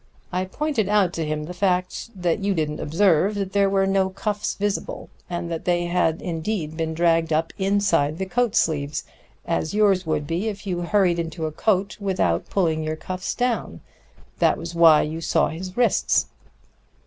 [0.31, 4.55] I pointed out to him the fact you didn't observe, that there were no cuffs
[4.55, 9.03] visible, and that they had indeed been dragged up inside the coat sleeves,
[9.45, 13.79] as yours would be if you hurried into a coat without pulling your cuffs down.
[14.39, 16.25] That was why you saw his wrists."